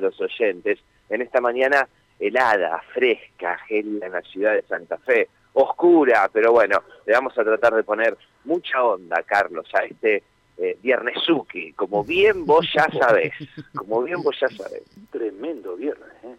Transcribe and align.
todos 0.00 0.18
los 0.18 0.20
oyentes 0.20 0.78
en 1.08 1.22
esta 1.22 1.40
mañana 1.40 1.88
helada, 2.18 2.82
fresca, 2.92 3.58
gélida 3.66 4.06
en 4.06 4.12
la 4.12 4.22
ciudad 4.22 4.54
de 4.54 4.62
Santa 4.62 4.98
Fe, 4.98 5.28
oscura, 5.54 6.28
pero 6.32 6.52
bueno, 6.52 6.82
le 7.06 7.12
vamos 7.12 7.36
a 7.38 7.44
tratar 7.44 7.74
de 7.74 7.82
poner 7.82 8.16
mucha 8.44 8.82
onda, 8.82 9.22
Carlos, 9.22 9.66
a 9.74 9.84
este 9.84 10.22
eh, 10.58 10.78
Viernesuki, 10.82 11.72
como 11.72 12.04
bien 12.04 12.44
vos 12.44 12.66
ya 12.74 12.86
sabés, 12.98 13.32
como 13.74 14.02
bien 14.02 14.22
vos 14.22 14.38
ya 14.40 14.48
sabés. 14.48 14.82
Tremendo 15.10 15.76
viernes, 15.76 16.08
¿eh? 16.24 16.36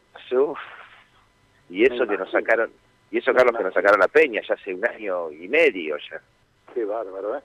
y 1.70 1.84
eso 1.84 2.08
que 2.08 2.18
nos 2.18 2.32
sacaron, 2.32 2.72
y 3.10 3.18
eso 3.18 3.34
Carlos 3.34 3.58
que 3.58 3.64
nos 3.64 3.74
sacaron 3.74 4.00
la 4.00 4.08
peña 4.08 4.42
ya 4.48 4.54
hace 4.54 4.74
un 4.74 4.86
año 4.88 5.32
y 5.32 5.48
medio 5.50 5.98
ya. 5.98 6.22
Qué 6.74 6.86
bárbaro, 6.86 7.38
¿eh? 7.38 7.42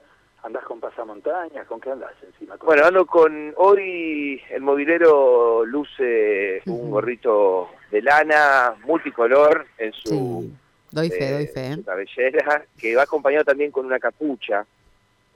¿Andás 0.47 0.63
con 0.63 0.79
pasamontañas? 0.79 1.67
¿Con 1.67 1.81
qué 1.81 1.91
andás 1.91 2.13
encima? 2.23 2.55
Bueno, 2.63 2.85
ando 2.85 3.05
con... 3.05 3.53
Hoy 3.57 4.41
el 4.49 4.61
movilero 4.61 5.65
luce 5.65 6.61
un 6.67 6.89
gorrito 6.89 7.69
de 7.91 8.01
lana 8.01 8.73
multicolor 8.85 9.67
en 9.77 9.91
su... 9.91 10.45
Sí. 10.49 10.53
Doy 10.89 11.09
fe, 11.09 11.31
doy 11.33 11.47
fe. 11.47 11.73
su 11.73 11.83
cabellera, 11.83 12.63
que 12.79 12.95
va 12.95 13.03
acompañado 13.03 13.43
también 13.43 13.71
con 13.71 13.85
una 13.85 13.99
capucha, 13.99 14.65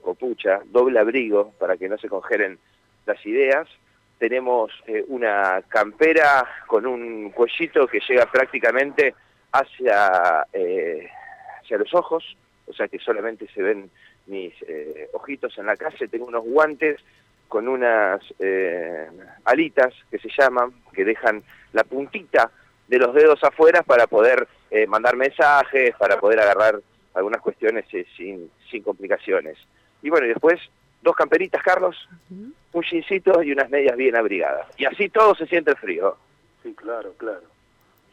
copucha, 0.00 0.62
doble 0.64 0.98
abrigo, 0.98 1.52
para 1.58 1.76
que 1.76 1.90
no 1.90 1.98
se 1.98 2.08
congelen 2.08 2.58
las 3.04 3.24
ideas. 3.26 3.68
Tenemos 4.16 4.72
eh, 4.86 5.04
una 5.08 5.60
campera 5.68 6.48
con 6.66 6.86
un 6.86 7.32
cuellito 7.32 7.86
que 7.86 8.00
llega 8.08 8.24
prácticamente 8.32 9.14
hacia, 9.52 10.46
eh, 10.54 11.06
hacia 11.60 11.76
los 11.76 11.92
ojos, 11.92 12.24
o 12.66 12.72
sea 12.72 12.88
que 12.88 12.98
solamente 12.98 13.46
se 13.54 13.60
ven 13.62 13.90
mis 14.26 14.54
eh, 14.62 15.08
ojitos 15.12 15.56
en 15.58 15.66
la 15.66 15.76
calle. 15.76 16.08
Tengo 16.08 16.26
unos 16.26 16.44
guantes 16.44 17.00
con 17.48 17.68
unas 17.68 18.22
eh, 18.38 19.08
alitas 19.44 19.92
que 20.10 20.18
se 20.18 20.30
llaman, 20.36 20.72
que 20.92 21.04
dejan 21.04 21.42
la 21.74 21.84
puntita 21.84 22.50
de 22.88 22.98
los 22.98 23.14
dedos 23.14 23.44
afuera 23.44 23.82
para 23.82 24.06
poder 24.06 24.48
eh, 24.70 24.86
mandar 24.86 25.16
mensajes, 25.16 25.94
para 25.96 26.18
poder 26.18 26.40
agarrar 26.40 26.80
algunas 27.14 27.42
cuestiones 27.42 27.84
eh, 27.92 28.06
sin, 28.16 28.50
sin 28.70 28.82
complicaciones. 28.82 29.58
Y 30.02 30.08
bueno, 30.08 30.26
y 30.26 30.30
después 30.30 30.60
dos 31.02 31.14
camperitas, 31.14 31.62
Carlos, 31.62 32.08
un 32.30 32.82
jeansito 32.82 33.42
y 33.42 33.52
unas 33.52 33.68
medias 33.68 33.96
bien 33.96 34.16
abrigadas. 34.16 34.66
Y 34.78 34.86
así 34.86 35.10
todo 35.10 35.34
se 35.34 35.46
siente 35.46 35.74
frío. 35.74 36.16
Sí, 36.62 36.72
claro, 36.74 37.12
claro. 37.18 37.42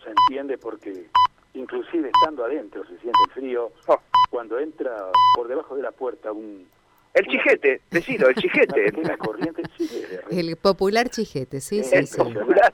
Se 0.03 0.09
entiende 0.09 0.57
porque 0.57 1.05
inclusive 1.53 2.09
estando 2.09 2.45
adentro 2.45 2.83
se 2.83 2.97
siente 2.99 3.19
frío. 3.33 3.71
Oh. 3.87 3.99
Cuando 4.29 4.59
entra 4.59 4.95
por 5.35 5.47
debajo 5.47 5.75
de 5.75 5.83
la 5.83 5.91
puerta 5.91 6.31
un... 6.31 6.67
El 7.13 7.25
chijete, 7.25 7.81
decilo, 7.89 8.29
el 8.29 8.35
chijete. 8.41 8.91
Una 8.97 9.17
corriente, 9.17 9.63
sí, 9.77 10.03
El 10.29 10.55
popular 10.57 11.09
chijete, 11.09 11.59
sí, 11.59 11.83
sí, 11.83 11.95
El 11.95 12.07
sí. 12.07 12.17
popular. 12.17 12.73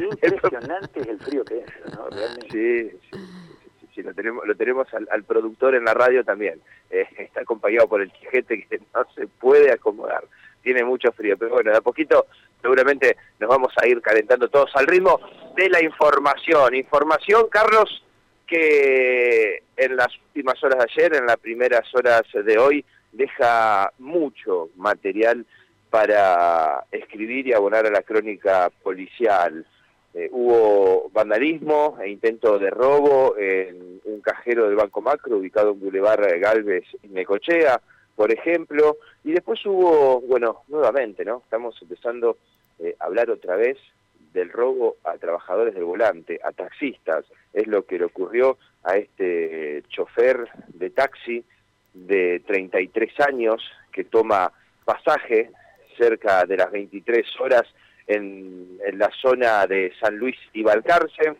Impresionante 0.00 1.00
es 1.00 1.06
el 1.06 1.20
frío 1.20 1.44
que 1.44 1.60
entra, 1.60 1.96
¿no? 1.96 2.10
Realmente. 2.10 2.48
Sí, 2.50 2.90
sí, 2.90 3.18
sí, 3.18 3.66
sí, 3.80 3.88
sí, 3.94 4.02
lo 4.02 4.12
tenemos, 4.12 4.44
lo 4.44 4.56
tenemos 4.56 4.92
al, 4.92 5.06
al 5.12 5.22
productor 5.22 5.76
en 5.76 5.84
la 5.84 5.94
radio 5.94 6.24
también. 6.24 6.60
Eh, 6.94 7.08
está 7.16 7.40
acompañado 7.40 7.88
por 7.88 8.02
el 8.02 8.12
chijete 8.12 8.66
que 8.68 8.78
no 8.94 9.06
se 9.14 9.26
puede 9.26 9.72
acomodar. 9.72 10.24
Tiene 10.60 10.84
mucho 10.84 11.10
frío, 11.12 11.38
pero 11.38 11.52
bueno, 11.52 11.70
de 11.70 11.78
a 11.78 11.80
poquito 11.80 12.26
seguramente 12.60 13.16
nos 13.40 13.48
vamos 13.48 13.72
a 13.82 13.86
ir 13.86 14.02
calentando 14.02 14.46
todos 14.50 14.70
al 14.74 14.86
ritmo 14.86 15.18
de 15.54 15.68
la 15.68 15.82
información. 15.82 16.74
Información, 16.74 17.46
Carlos, 17.50 18.04
que 18.46 19.62
en 19.76 19.96
las 19.96 20.08
últimas 20.26 20.62
horas 20.62 20.78
de 20.78 20.92
ayer, 20.92 21.14
en 21.16 21.26
las 21.26 21.38
primeras 21.38 21.82
horas 21.94 22.22
de 22.32 22.58
hoy, 22.58 22.84
deja 23.12 23.92
mucho 23.98 24.70
material 24.76 25.44
para 25.90 26.84
escribir 26.90 27.46
y 27.46 27.52
abonar 27.52 27.86
a 27.86 27.90
la 27.90 28.02
crónica 28.02 28.70
policial. 28.82 29.66
Eh, 30.14 30.28
hubo 30.30 31.10
vandalismo 31.10 31.98
e 32.02 32.10
intento 32.10 32.58
de 32.58 32.70
robo 32.70 33.36
en 33.38 34.00
un 34.04 34.20
cajero 34.20 34.66
del 34.66 34.76
Banco 34.76 35.00
Macro 35.00 35.38
ubicado 35.38 35.72
en 35.72 35.80
Boulevard 35.80 36.38
Galvez 36.38 36.84
y 37.02 37.08
Necochea, 37.08 37.80
por 38.14 38.32
ejemplo, 38.32 38.98
y 39.24 39.32
después 39.32 39.64
hubo, 39.64 40.20
bueno, 40.20 40.62
nuevamente, 40.68 41.24
¿no? 41.24 41.40
Estamos 41.44 41.76
empezando 41.80 42.36
eh, 42.78 42.94
a 43.00 43.06
hablar 43.06 43.30
otra 43.30 43.56
vez 43.56 43.78
del 44.32 44.50
robo 44.50 44.96
a 45.04 45.16
trabajadores 45.18 45.74
del 45.74 45.84
volante, 45.84 46.40
a 46.42 46.52
taxistas. 46.52 47.24
Es 47.52 47.66
lo 47.66 47.84
que 47.84 47.98
le 47.98 48.06
ocurrió 48.06 48.58
a 48.84 48.96
este 48.96 49.82
chofer 49.88 50.48
de 50.68 50.90
taxi 50.90 51.44
de 51.94 52.40
33 52.46 53.20
años 53.20 53.62
que 53.92 54.04
toma 54.04 54.52
pasaje 54.84 55.50
cerca 55.96 56.44
de 56.46 56.56
las 56.56 56.70
23 56.70 57.26
horas 57.40 57.64
en, 58.06 58.78
la 58.94 59.10
zona 59.20 59.66
de 59.66 59.92
San 60.00 60.16
Luis 60.16 60.36
y 60.52 60.62
Balcarce. 60.62 61.34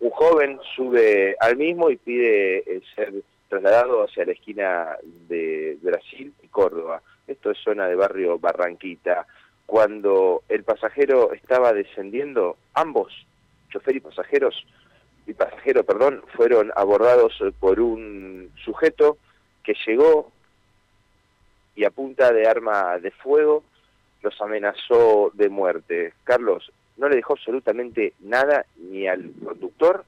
Un 0.00 0.10
joven 0.10 0.58
sube 0.74 1.36
al 1.40 1.56
mismo 1.56 1.90
y 1.90 1.96
pide 1.96 2.58
eh, 2.58 2.82
ser 2.94 3.12
trasladado 3.48 4.04
hacia 4.04 4.24
la 4.24 4.32
esquina 4.32 4.96
de 5.28 5.76
Brasil 5.82 6.32
y 6.42 6.48
Córdoba. 6.48 7.02
Esto 7.26 7.50
es 7.50 7.58
zona 7.58 7.86
de 7.86 7.94
barrio 7.94 8.38
Barranquita. 8.38 9.26
Cuando 9.74 10.44
el 10.48 10.62
pasajero 10.62 11.32
estaba 11.32 11.72
descendiendo, 11.72 12.56
ambos, 12.74 13.12
chofer 13.72 13.96
y 13.96 14.00
pasajeros, 14.00 14.64
y 15.26 15.34
pasajero, 15.34 15.82
perdón, 15.82 16.22
fueron 16.36 16.70
abordados 16.76 17.32
por 17.58 17.80
un 17.80 18.52
sujeto 18.64 19.18
que 19.64 19.74
llegó 19.84 20.30
y 21.74 21.82
a 21.82 21.90
punta 21.90 22.32
de 22.32 22.46
arma 22.46 23.00
de 23.00 23.10
fuego 23.10 23.64
los 24.22 24.40
amenazó 24.40 25.32
de 25.34 25.48
muerte. 25.48 26.12
Carlos 26.22 26.70
no 26.96 27.08
le 27.08 27.16
dejó 27.16 27.32
absolutamente 27.32 28.12
nada 28.20 28.66
ni 28.76 29.08
al 29.08 29.32
conductor 29.44 30.04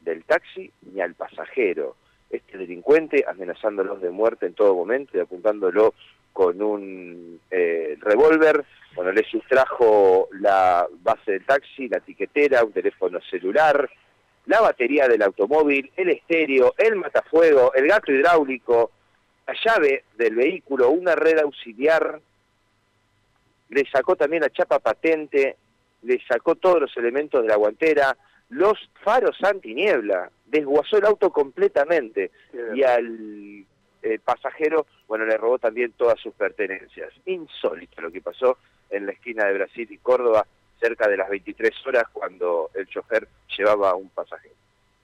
del 0.00 0.24
taxi 0.24 0.72
ni 0.90 1.02
al 1.02 1.12
pasajero. 1.12 1.96
Este 2.30 2.56
delincuente 2.56 3.26
amenazándolos 3.28 4.00
de 4.00 4.08
muerte 4.08 4.46
en 4.46 4.54
todo 4.54 4.74
momento 4.74 5.18
y 5.18 5.20
apuntándolo 5.20 5.92
con 6.32 6.62
un 6.62 7.40
eh, 7.50 7.98
revólver, 8.00 8.64
bueno, 9.02 9.20
le 9.20 9.28
sustrajo 9.28 10.28
la 10.38 10.86
base 11.02 11.32
del 11.32 11.44
taxi, 11.44 11.88
la 11.88 11.98
tiquetera, 11.98 12.62
un 12.62 12.70
teléfono 12.70 13.20
celular, 13.28 13.90
la 14.46 14.60
batería 14.60 15.08
del 15.08 15.22
automóvil, 15.22 15.90
el 15.96 16.10
estéreo, 16.10 16.72
el 16.78 16.94
matafuego, 16.94 17.74
el 17.74 17.88
gato 17.88 18.12
hidráulico, 18.12 18.92
la 19.44 19.54
llave 19.64 20.04
del 20.16 20.36
vehículo, 20.36 20.90
una 20.90 21.16
red 21.16 21.40
auxiliar, 21.40 22.20
le 23.70 23.90
sacó 23.90 24.14
también 24.14 24.42
la 24.42 24.50
chapa 24.50 24.78
patente, 24.78 25.56
le 26.02 26.20
sacó 26.28 26.54
todos 26.54 26.82
los 26.82 26.96
elementos 26.96 27.42
de 27.42 27.48
la 27.48 27.56
guantera, 27.56 28.16
los 28.50 28.78
faros 29.02 29.36
antiniebla, 29.42 30.30
desguazó 30.46 30.98
el 30.98 31.06
auto 31.06 31.30
completamente 31.30 32.30
y 32.72 32.84
al 32.84 33.64
eh, 34.04 34.20
pasajero, 34.24 34.86
bueno, 35.08 35.24
le 35.24 35.36
robó 35.36 35.58
también 35.58 35.90
todas 35.96 36.20
sus 36.20 36.34
pertenencias. 36.34 37.12
Insólito 37.26 38.00
lo 38.00 38.12
que 38.12 38.20
pasó 38.20 38.58
en 38.92 39.06
la 39.06 39.12
esquina 39.12 39.44
de 39.46 39.54
Brasil 39.54 39.88
y 39.90 39.98
Córdoba 39.98 40.46
cerca 40.80 41.08
de 41.08 41.16
las 41.16 41.28
23 41.30 41.70
horas 41.86 42.04
cuando 42.12 42.70
el 42.74 42.86
chofer 42.86 43.26
llevaba 43.56 43.90
a 43.90 43.94
un 43.94 44.08
pasajero. 44.10 44.54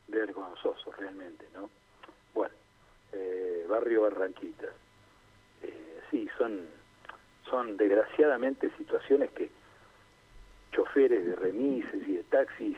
Vergonzoso, 0.09 0.93
realmente, 0.93 1.47
¿no? 1.55 1.69
Bueno, 2.35 2.55
eh, 3.13 3.65
Barrio 3.69 4.03
Barranquita. 4.03 4.67
Eh, 5.63 6.01
sí, 6.11 6.29
son, 6.39 6.67
son 7.49 7.77
desgraciadamente 7.77 8.71
situaciones 8.79 9.31
que 9.33 9.51
choferes 10.73 11.25
de 11.27 11.37
remises 11.37 12.07
y 12.07 12.13
de 12.17 12.23
taxis 12.25 12.77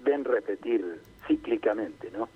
ven 0.00 0.24
repetir 0.24 1.00
cíclicamente, 1.26 2.10
¿no? 2.10 2.28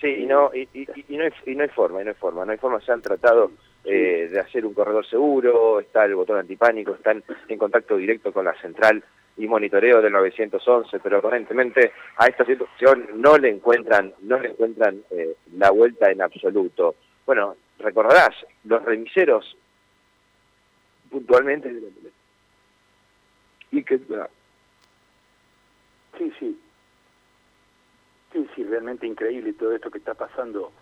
Sí, 0.00 0.06
y 0.08 0.26
no, 0.26 0.50
y, 0.54 0.68
y- 0.72 0.86
y 1.08 1.16
no, 1.16 1.24
hay, 1.24 1.32
y 1.46 1.54
no 1.56 1.62
hay 1.64 1.68
forma, 1.70 2.00
y 2.00 2.04
no 2.04 2.10
hay 2.10 2.16
forma, 2.16 2.44
no 2.44 2.52
hay 2.52 2.58
forma, 2.58 2.80
se 2.80 2.92
han 2.92 3.02
tratado 3.02 3.50
eh, 3.84 4.28
de 4.30 4.40
hacer 4.40 4.64
un 4.64 4.74
corredor 4.74 5.06
seguro, 5.06 5.80
está 5.80 6.04
el 6.04 6.14
botón 6.14 6.38
antipánico, 6.38 6.94
están 6.94 7.22
en 7.48 7.58
contacto 7.58 7.96
directo 7.96 8.32
con 8.32 8.44
la 8.44 8.54
central 8.60 9.02
y 9.36 9.46
monitoreo 9.46 10.00
del 10.02 10.12
911, 10.12 11.00
pero 11.00 11.18
aparentemente 11.18 11.92
a 12.16 12.26
esta 12.26 12.44
situación 12.44 13.08
no 13.14 13.38
le 13.38 13.48
encuentran, 13.48 14.12
no 14.20 14.38
le 14.38 14.50
encuentran 14.50 15.02
eh, 15.10 15.36
la 15.56 15.70
vuelta 15.70 16.10
en 16.10 16.22
absoluto. 16.22 16.96
Bueno, 17.26 17.56
recordarás, 17.78 18.34
los 18.64 18.84
remiseros 18.84 19.56
puntualmente 21.10 21.72
y 23.70 23.82
que 23.82 23.98
Sí, 26.18 26.32
sí. 26.38 26.60
Sí, 28.32 28.48
sí, 28.54 28.64
realmente 28.64 29.06
increíble 29.06 29.52
todo 29.54 29.74
esto 29.74 29.90
que 29.90 29.98
está 29.98 30.14
pasando 30.14 30.72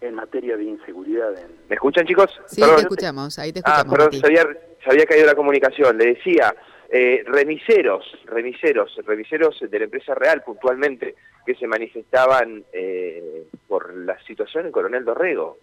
en 0.00 0.14
materia 0.14 0.56
de 0.56 0.64
inseguridad. 0.64 1.36
En... 1.38 1.48
¿Me 1.68 1.74
escuchan 1.74 2.06
chicos? 2.06 2.30
Sí, 2.46 2.60
Perdón. 2.60 2.76
te 2.76 2.82
escuchamos, 2.82 3.38
ahí 3.38 3.52
te 3.52 3.60
Ah, 3.64 3.82
escuchamos. 3.82 3.92
perdón, 3.94 4.06
Mati. 4.06 4.20
se 4.20 4.26
había, 4.26 4.60
se 4.84 4.90
había 4.90 5.06
caído 5.06 5.26
la 5.26 5.34
comunicación. 5.34 5.98
Le 5.98 6.06
decía, 6.14 6.54
eh, 6.90 7.22
remiseros, 7.26 8.04
remiseros, 8.26 8.96
remiseros 9.04 9.58
de 9.60 9.78
la 9.78 9.84
empresa 9.84 10.14
real 10.14 10.42
puntualmente, 10.42 11.14
que 11.44 11.54
se 11.54 11.66
manifestaban 11.66 12.64
eh, 12.72 13.44
por 13.66 13.94
la 13.94 14.18
situación 14.24 14.66
en 14.66 14.72
Coronel 14.72 15.04
Dorrego. 15.04 15.58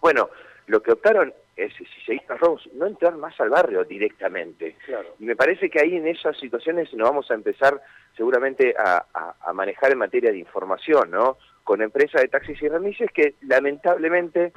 Bueno, 0.00 0.28
lo 0.66 0.82
que 0.82 0.92
optaron 0.92 1.32
es 1.56 1.72
si 1.74 1.86
seguís 2.04 2.22
los 2.28 2.38
robos, 2.38 2.68
no 2.74 2.86
entrar 2.86 3.16
más 3.16 3.38
al 3.40 3.48
barrio 3.48 3.82
directamente. 3.84 4.76
Claro. 4.84 5.14
Y 5.18 5.24
me 5.24 5.34
parece 5.36 5.70
que 5.70 5.80
ahí 5.80 5.96
en 5.96 6.06
esas 6.06 6.36
situaciones 6.38 6.92
nos 6.92 7.08
vamos 7.08 7.30
a 7.30 7.34
empezar 7.34 7.80
seguramente 8.14 8.74
a, 8.78 9.04
a- 9.14 9.34
a 9.40 9.52
manejar 9.54 9.92
en 9.92 9.98
materia 9.98 10.30
de 10.30 10.38
información, 10.38 11.10
¿no? 11.10 11.38
Con 11.66 11.82
empresas 11.82 12.22
de 12.22 12.28
taxis 12.28 12.62
y 12.62 12.68
remises 12.68 13.10
que 13.10 13.34
lamentablemente 13.40 14.52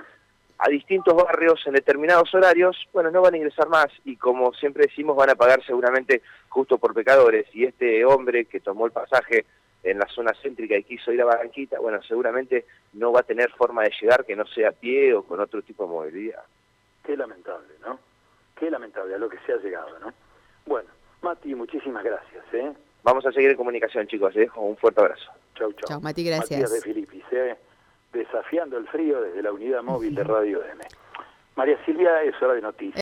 a 0.59 0.69
distintos 0.69 1.15
barrios 1.15 1.59
en 1.65 1.73
determinados 1.73 2.31
horarios, 2.35 2.87
bueno, 2.93 3.09
no 3.09 3.23
van 3.23 3.33
a 3.33 3.37
ingresar 3.37 3.67
más 3.67 3.87
y 4.05 4.15
como 4.15 4.53
siempre 4.53 4.85
decimos 4.85 5.17
van 5.17 5.31
a 5.31 5.35
pagar 5.35 5.65
seguramente 5.65 6.21
justo 6.49 6.77
por 6.77 6.93
pecadores. 6.93 7.47
Y 7.51 7.65
este 7.65 8.05
hombre 8.05 8.45
que 8.45 8.59
tomó 8.59 8.85
el 8.85 8.91
pasaje 8.91 9.47
en 9.81 9.97
la 9.97 10.05
zona 10.05 10.33
céntrica 10.39 10.77
y 10.77 10.83
quiso 10.83 11.11
ir 11.11 11.19
a 11.23 11.25
Barranquita, 11.25 11.79
bueno, 11.79 11.99
seguramente 12.03 12.65
no 12.93 13.11
va 13.11 13.21
a 13.21 13.23
tener 13.23 13.49
forma 13.53 13.81
de 13.81 13.93
llegar 13.99 14.23
que 14.23 14.35
no 14.35 14.45
sea 14.45 14.69
a 14.69 14.73
pie 14.73 15.15
o 15.15 15.23
con 15.23 15.39
otro 15.39 15.63
tipo 15.63 15.85
de 15.85 15.89
movilidad. 15.89 16.43
Qué 17.03 17.17
lamentable, 17.17 17.73
¿no? 17.83 17.97
Qué 18.55 18.69
lamentable 18.69 19.15
a 19.15 19.17
lo 19.17 19.29
que 19.29 19.39
se 19.47 19.53
ha 19.53 19.57
llegado, 19.57 19.97
¿no? 19.97 20.13
Bueno, 20.67 20.89
Mati, 21.23 21.55
muchísimas 21.55 22.03
gracias, 22.03 22.43
¿eh? 22.53 22.71
Vamos 23.09 23.25
a 23.25 23.31
seguir 23.31 23.49
en 23.49 23.57
comunicación, 23.57 24.05
chicos. 24.05 24.35
Les 24.35 24.45
dejo 24.45 24.61
un 24.61 24.77
fuerte 24.77 25.01
abrazo. 25.01 25.31
Chau, 25.55 25.73
chau. 25.73 25.87
Chau, 25.87 25.99
Mati, 25.99 26.23
gracias. 26.23 26.61
Matías 26.61 26.71
de 26.71 26.81
Filipis, 26.81 27.23
¿eh? 27.31 27.57
Desafiando 28.13 28.77
el 28.77 28.87
frío 28.87 29.19
desde 29.19 29.41
la 29.41 29.51
unidad 29.51 29.81
móvil 29.81 30.13
de 30.13 30.23
Radio 30.23 30.63
M. 30.63 30.83
María 31.55 31.83
Silvia, 31.85 32.21
es 32.21 32.39
hora 32.39 32.53
de 32.53 32.61
noticias. 32.61 32.95